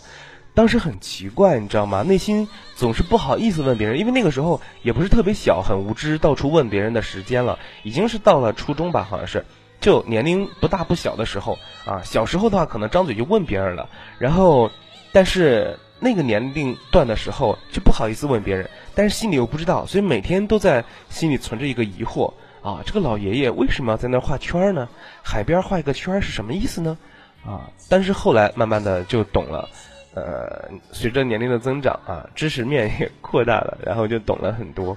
[0.53, 2.01] 当时很奇怪，你知道吗？
[2.03, 9.45] 内心总是不好意思问别人，因为那个时候也不是特别小，很无知，到处问别人的时间了，已经是到了初中吧，好像是，
[9.81, 12.01] 就年龄不大不小的时候啊。
[12.05, 14.71] 小时候的话，可能张嘴就问别人了，然后，
[15.11, 22.31] 但是那个年龄段的时候就不好意思问别人，但是心里又不知道，所以每天都在心里存着一个疑惑
[22.61, 24.87] 啊，这个老爷爷为什么要在那画圈呢？
[25.23, 26.95] 海边画一个圈是什么意思呢？
[27.43, 29.67] 啊，但是后来慢慢的就懂了，
[30.13, 34.95] 呃，随着年龄的增长啊，知识面也扩大了，然后就懂了很多。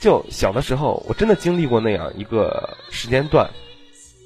[0.00, 3.50] 就小的时候，我真的经历过那样一个时间段，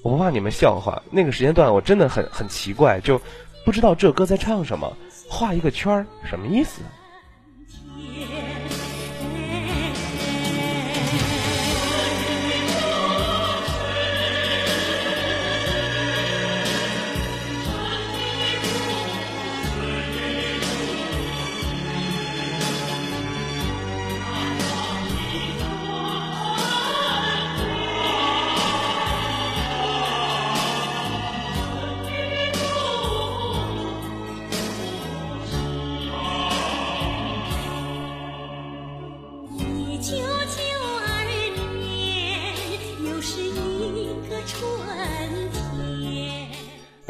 [0.05, 3.21] 我不怕你们笑话，那个时间段我真的很很奇怪，就
[3.65, 4.97] 不知道这歌在唱什么，
[5.29, 6.81] 画一个圈儿什么意思？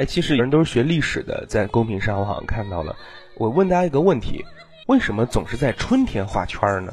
[0.07, 2.97] 其实有人都是学历史的，在公屏上我好像看到了。
[3.35, 4.45] 我问大家一个问题：
[4.87, 6.93] 为什么总是在春天画圈儿呢？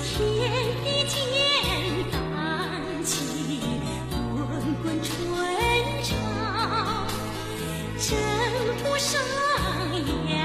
[0.00, 0.18] 天
[0.84, 1.16] 地间
[2.12, 2.18] 荡
[3.04, 3.60] 起
[4.10, 4.16] 滚
[4.82, 5.12] 滚春
[6.02, 6.14] 潮，
[7.98, 8.16] 征
[8.78, 9.20] 途上
[10.28, 10.36] 扬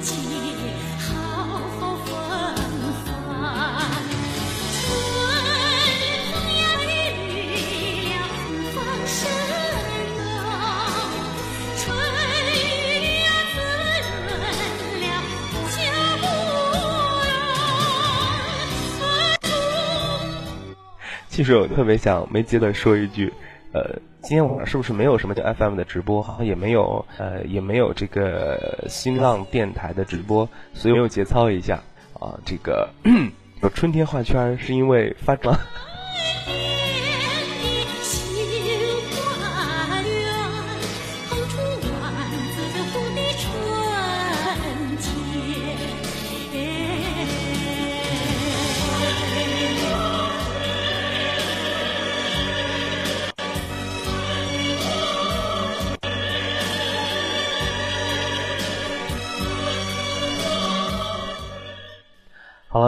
[0.00, 0.10] 起
[21.40, 23.32] 其实我特别想没接的说一句，
[23.72, 26.22] 呃，今天晚上是不是没有什么叫 FM 的直播？
[26.22, 31.80] 好像也没有，呃，也没有这个新浪电台的直播，所以没有节操一下
[32.12, 32.38] 啊。
[32.44, 32.90] 这个
[33.74, 35.58] 春天画圈是因为发展。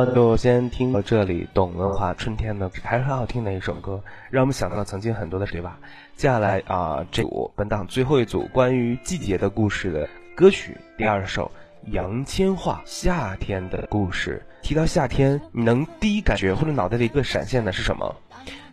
[0.06, 1.48] 就先听到这里。
[1.54, 5.78] 懂文化春天呢，还是很好听的一首歌，让我们想到了曾经很多的，对吧？
[6.16, 11.50] 接下来啊、这组本档最后一组关于季节的故事的歌曲，第二首
[11.86, 14.42] 杨千嬅《夏天的故事》。
[14.66, 18.14] 提到夏天，你能第一感觉或者脑袋里一个闪现的是什么？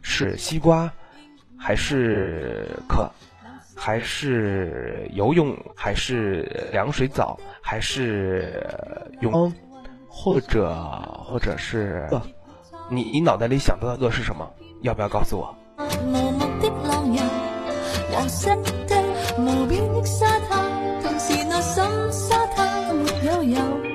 [0.02, 0.92] 是西瓜，
[1.58, 3.10] 还是可？
[3.82, 8.62] 还是游泳，还是凉水澡，还是
[9.22, 9.54] 泳，
[10.22, 10.76] 或者
[11.24, 12.09] 或者是
[12.89, 14.45] 你你脑袋里想到的恶是什么？
[14.82, 15.55] 要不要告诉我？
[16.03, 17.24] 无目的浪遊，
[18.11, 18.53] 黃色
[18.88, 18.95] 的
[19.38, 23.89] 無邊的沙滩，同時內心沙滩没有遊人，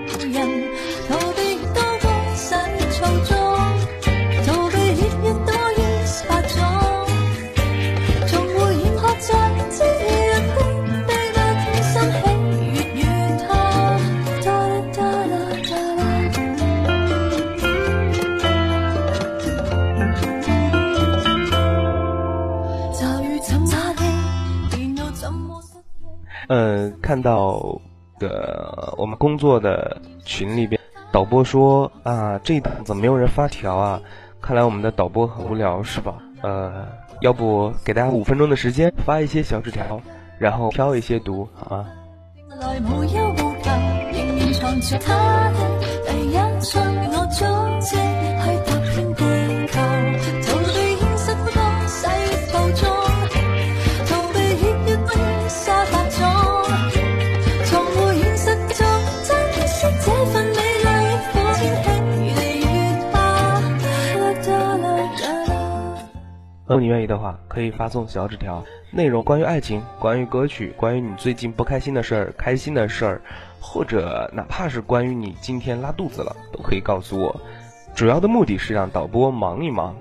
[29.44, 30.80] 做的群里边，
[31.12, 34.00] 导播说啊，这一档怎么没有人发条啊？
[34.40, 36.14] 看来我们的导播很无聊是吧？
[36.40, 36.86] 呃，
[37.20, 40.00] 要不给大家五分钟的时间发一些小纸条，
[40.38, 41.84] 然后挑一些读好嗎？
[66.66, 73.20] 如果你愿意的话，可以发送小纸条，内容关于爱情、关于歌曲、关于你最近不开心的事儿、开心的事儿，
[73.60, 77.38] 或者哪怕是关于你今天拉肚子了，都可以告诉我。
[77.94, 79.94] 主要的目的是让导播忙一忙。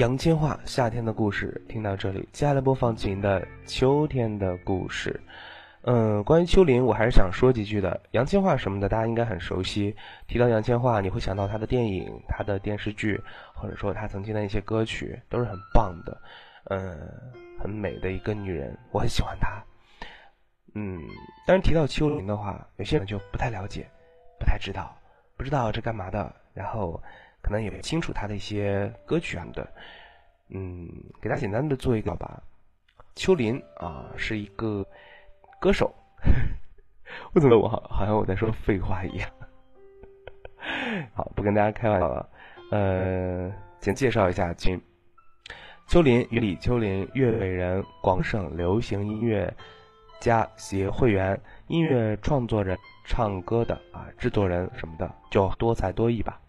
[0.00, 5.20] 杨千嬅《夏天的故事》听到这里，接下来播放您的《秋天的故事》。
[5.82, 8.00] 嗯，关于秋林，我还是想说几句的。
[8.12, 9.94] 杨千嬅什么的，大家应该很熟悉。
[10.26, 13.20] 提到杨千嬅，你会想到她的电影、她的电视剧，
[13.54, 16.18] 或者说她曾经的一些歌曲，都是很棒的。
[16.70, 16.98] 嗯，
[17.60, 19.62] 很美的一个女人，我很喜欢她。
[20.74, 20.98] 嗯，
[21.46, 23.86] 但是提到秋林的话，有些人就不太了解，
[24.38, 24.96] 不太知道，
[25.36, 26.98] 不知道这干嘛的，然后
[27.42, 29.68] 可能也不清楚他的一些歌曲啊的。
[30.48, 30.88] 嗯，
[31.20, 32.42] 给大家简单的做一个吧。
[33.14, 34.84] 秋林啊，是一个
[35.60, 35.94] 歌手。
[37.34, 39.30] 为什么我好好像我在说废话一样？
[41.14, 42.28] 好，不跟大家开玩笑了。
[42.70, 44.80] 呃，先介绍一下君。
[45.88, 49.52] 秋林，与李秋林，粤北人，广省流行音乐
[50.20, 56.40] 家协会员，音乐创作人、唱歌的啊，制作人什么的，就多才多艺吧。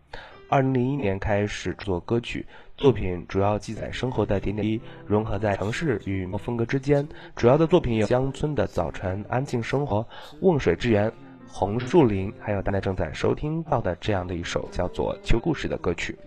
[0.52, 2.46] 二零零一年开始做歌曲，
[2.76, 7.08] 作品主要记载生活的点点滴滴，融合在城市与风格之间。
[7.38, 10.00] 主要的作品有《乡村的早晨》《安静生活》
[10.42, 11.08] 《瓮水之源》
[11.48, 16.20] 《红树林》，还有大家正在收听到的这样的一首叫做《秋故事》的歌曲。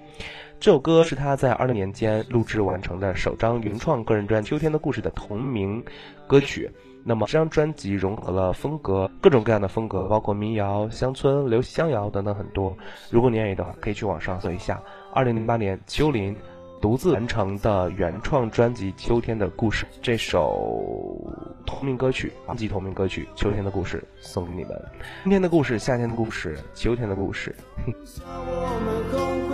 [0.59, 5.85] 这首歌是他在二零年间录制完成的首张原创个人专辑《秋天的故事》的同名
[6.27, 6.71] 歌曲。
[7.07, 12.75] 那么这张专辑融合了风格各种各样的风格，包括民谣、乡村、流乡谣等等很多。
[13.11, 14.83] 如果你愿意的话，可以去网上搜一下。
[15.13, 16.35] 二零零八年，秋林
[16.81, 21.21] 独自完成的原创专辑《秋天的故事》这首
[21.67, 24.83] 同名歌曲，专辑同名歌曲《秋天的故事》送给你们。
[25.25, 27.55] 今天的故事，夏天的故事，秋天的故事。
[27.85, 27.93] 哼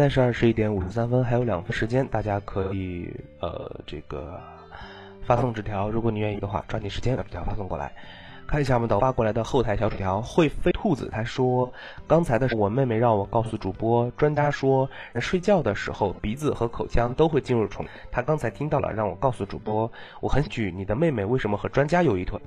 [0.00, 4.40] 现在是二十一点五十三分，还有两分时间，大家可以呃这个
[5.26, 7.92] 发送纸条，如果你愿意的话，抓紧时间把纸条发送过来。
[8.50, 11.72] 看一下我们导发过来的后台小纸条，会飞兔子他说，
[12.08, 19.88] 刚才的是我妹妹让我告诉主播，专家说人睡觉的时候鼻子和口腔都会进入虫，他刚才听到了，让我告诉主播，
[20.20, 22.40] 我很举你的妹妹为什么和专家有一腿？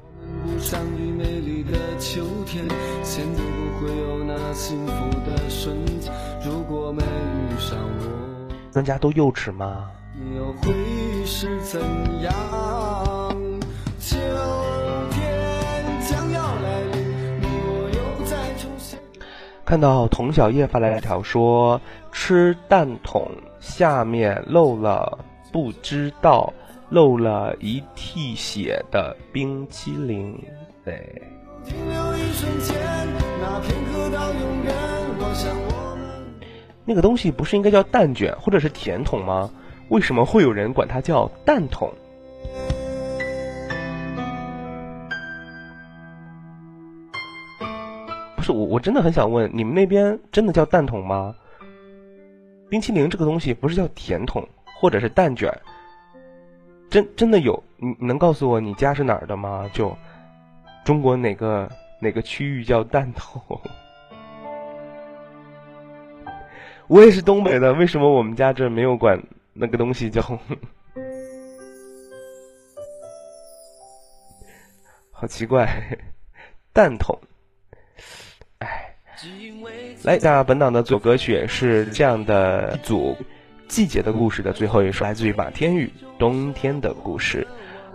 [0.60, 2.66] 相遇美丽的秋天，
[3.01, 6.12] 现在不会有那幸福的瞬间。
[6.45, 9.89] 如果没遇上我，专家都幼稚吗？
[10.14, 10.74] 你又会
[11.26, 11.80] 是怎
[12.22, 12.34] 样？
[14.01, 14.18] 秋
[19.66, 21.80] 看到童小叶发来一条说
[22.11, 25.18] 吃蛋筒下面漏了
[25.51, 26.53] 不知道
[26.89, 30.38] 漏了一屉血的冰淇淋，
[30.84, 31.22] 对，
[31.66, 32.76] 停留一瞬间，
[33.41, 34.74] 那片刻到永远。
[35.18, 36.05] 我想我们。
[36.86, 39.49] 那个东西不是应该叫蛋卷或者是甜筒吗？
[39.89, 41.91] 为什么会有人管它叫蛋筒？
[48.43, 51.33] 是我，我真的很想问，你们那边真的叫蛋筒吗？
[52.69, 54.47] 冰淇淋这个东西不是叫甜筒
[54.79, 55.51] 或者是蛋卷？
[56.89, 57.63] 真真的有？
[57.77, 59.69] 你你能告诉我你家是哪儿的吗？
[59.73, 59.95] 就
[60.83, 61.67] 中国哪个
[61.99, 63.41] 哪个区域叫蛋筒？
[66.87, 69.17] 我也是东北的，为什么我们家这没有管
[69.53, 70.21] 那个东西叫？
[75.11, 75.97] 好奇怪，
[76.73, 77.17] 蛋筒。
[78.64, 78.95] 哎，
[80.03, 83.18] 来，那本档的左歌曲是这样的一组
[83.68, 85.86] 季节的故事的最后一首，来自于马天宇
[86.18, 87.45] 《冬天的故事》。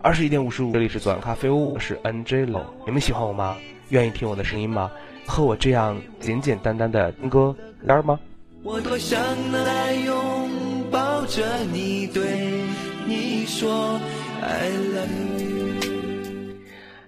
[0.02, 2.64] 二十一点五十五，这里是左岸咖啡屋，我是 NJ 龙。
[2.86, 3.56] 你们喜欢我吗？
[3.88, 4.90] 愿意听我的声音吗？
[5.26, 7.54] 和我这样简简单单的听歌
[7.86, 8.18] 单吗？
[8.62, 10.50] 我多想能来拥
[10.90, 12.62] 抱着你，对
[13.06, 14.00] 你说
[14.40, 16.56] I love you。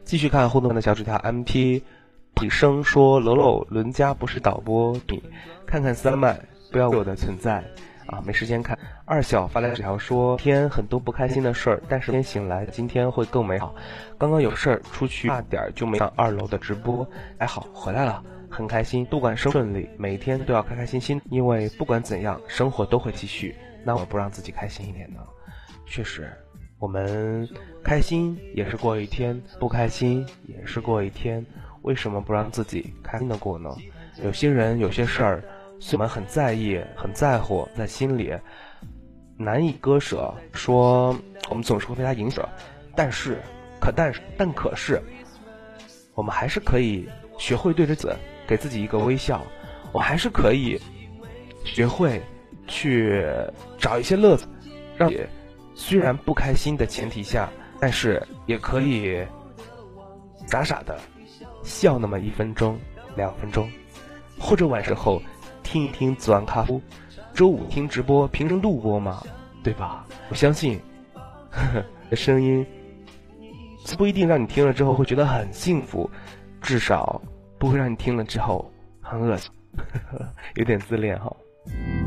[0.04, 1.82] 继续看互动的小纸条，MP
[2.36, 5.22] 李生说：“楼楼伦家不是导播，你
[5.66, 6.40] 看看三麦，
[6.72, 7.62] 不要我的存在
[8.06, 13.74] 啊，没时间看。”二小发来纸条说：“天很多不开心的事儿，但是天醒来，今天会更美好。
[14.16, 17.06] 刚刚有事儿出去，差点就没上二楼的直播，
[17.38, 18.22] 还好回来了。”
[18.52, 23.54] 很开心，不管生顺利，每一天都要开开心心，因为不管怎样，生活都会继续。
[23.84, 25.20] 那我不让自己开心一点呢？
[25.86, 26.32] 确实，
[26.80, 27.48] 我们
[27.84, 31.46] 开心也是过一天，不开心也是过一天。
[31.82, 33.70] 为什么不让自己开心的过呢？
[34.22, 35.44] 有些人，有些事儿，
[35.92, 38.34] 我们很在意、很在乎，在心里
[39.36, 40.32] 难以割舍。
[40.52, 41.16] 说
[41.48, 42.46] 我们总是会被它影响，
[42.94, 43.38] 但是，
[43.80, 45.00] 可但是，但可是，
[46.14, 47.08] 我们还是可以
[47.38, 48.14] 学会对着自己
[48.46, 49.42] 给自己一个微笑。
[49.92, 50.78] 我还是可以
[51.64, 52.20] 学会
[52.68, 53.26] 去
[53.78, 54.46] 找一些乐子，
[54.96, 55.18] 让你
[55.74, 57.48] 虽然不开心的前提下，
[57.80, 59.26] 但是也可以
[60.46, 61.00] 傻傻的
[61.70, 62.76] 笑那么一分钟、
[63.16, 63.70] 两分钟，
[64.38, 65.22] 或者晚时候
[65.62, 66.80] 听一听左岸咖啡，
[67.32, 69.22] 周五听直播，平时录播嘛，
[69.62, 70.04] 对吧？
[70.28, 70.80] 我相信
[71.50, 71.84] 呵呵
[72.16, 72.66] 声音
[73.96, 76.10] 不一定让你听了之后会觉得很幸福，
[76.60, 77.22] 至少
[77.56, 81.34] 不会让你听了之后很恶心，呵 呵有点自恋哈。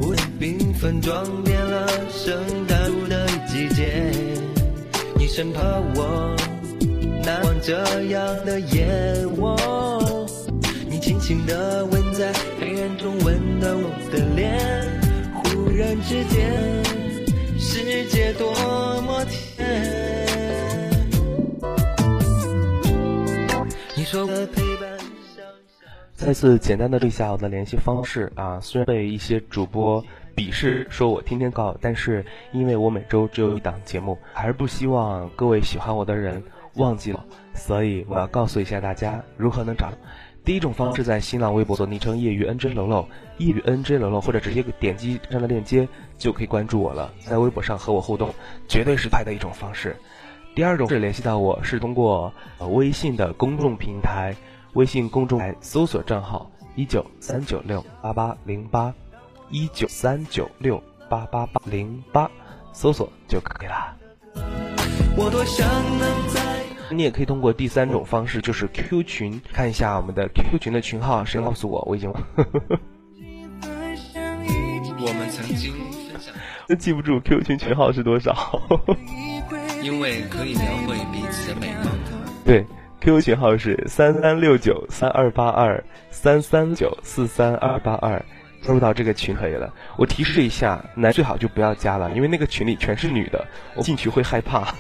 [0.02, 2.36] 我缤纷装点了圣
[2.68, 4.12] 诞的季节，
[5.16, 5.64] 你身旁
[5.96, 6.36] 我
[7.26, 8.86] 难忘这样的夜，
[9.38, 10.28] 我
[10.90, 14.60] 你轻轻地吻在黑暗中温暖我的脸，
[15.34, 16.84] 忽然之间
[17.58, 18.52] 世界多
[19.04, 19.64] 么甜。
[23.96, 25.00] 你说的陪伴
[26.14, 30.04] 再次简单的对一下我的联系方式啊，虽然被一些主播
[30.36, 36.44] 鄙视，说我天天告，但是因为我每周只有一档节目，还是不希望各位喜欢我的人
[36.76, 39.98] 忘记了，所以我要告诉一下大家如何能找到。
[40.44, 43.08] 第一种方式在新浪微博做昵称业余 NJ 楼楼，
[43.38, 48.34] 业余 NJ 楼楼，或者直接点击上的链接就可以关注我了，在微博上和我互动，
[48.68, 49.96] 绝对是快的一种方式。
[50.54, 52.34] 第二种是联系到我是通过
[52.72, 54.36] 微信的公众平台，
[54.74, 58.94] 微信公众台搜索账号一九三九六八八零八，
[59.50, 62.30] 一九三九六八八八零八，
[62.74, 63.96] 搜索就可以啦。
[65.16, 66.42] 我多想能在。
[66.90, 71.84] 你也可以通过第三种方式，就是 QQ 群，看一下我们的 QQ 群的群号，谁告诉我？
[71.88, 72.12] 我已经
[75.06, 76.34] 我们曾经分享，
[76.78, 78.62] 记不住 QQ 群群号是多少。
[79.82, 81.88] 因为可以描绘彼此的美梦。
[82.46, 82.66] 对
[83.02, 88.24] ，QQ 群号是三三六九三二八二三三九四三二八二，
[88.64, 89.72] 加入到这个群可以了。
[89.98, 93.46] 我提示一下，男最好就不要加了，因为那个群里全是女的，
[93.76, 94.74] 我进去会害怕。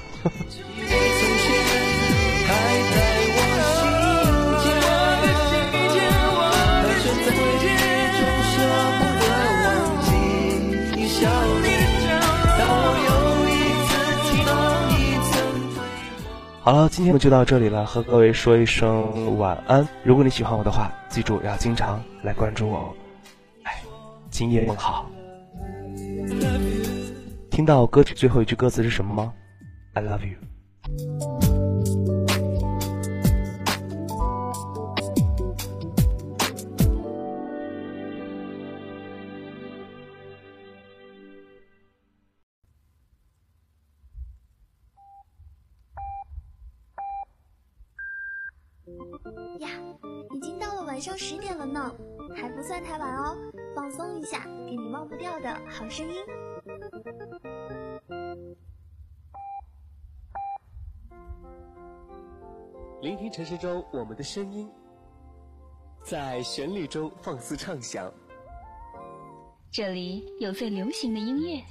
[16.65, 19.85] 好了，今天就到这里了，和各位说一声晚安。
[20.01, 23.02] 如果你喜欢我的话，记住要经常来关注我哦。
[24.33, 25.07] 今夜梦好。
[27.51, 29.31] 听到歌曲最后一句歌词是什么吗
[29.93, 30.39] ？I love you。
[49.59, 49.69] 呀，
[50.33, 51.93] 已经到了晚上十点了呢，
[52.35, 53.37] 还不算太晚哦，
[53.75, 56.15] 放松一下，给你忘不掉的好声音。
[63.01, 64.69] 聆听城市中我们的声音，
[66.03, 68.11] 在旋律中放肆畅想。
[69.71, 71.61] 这里有最流行的音乐，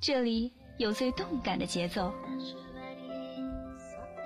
[0.00, 2.12] 这里有最动感的节奏。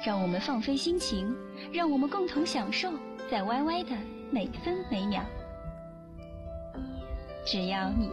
[0.04, 1.34] 让我们放飞心情，
[1.72, 2.92] 让我们共同享受
[3.30, 3.96] 在 YY 的
[4.30, 5.24] 每分每秒。
[7.46, 8.10] 只要你。